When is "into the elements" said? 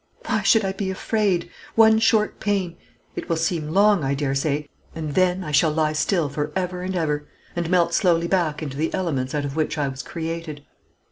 8.63-9.35